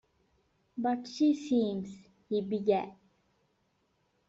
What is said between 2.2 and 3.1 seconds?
—”he began.